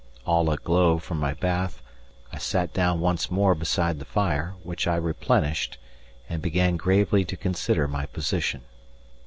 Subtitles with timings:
[0.25, 1.83] All aglow from my bath,
[2.33, 5.77] I sat down once more beside the fire, which I replenished,
[6.27, 8.61] and began gravely to consider my position.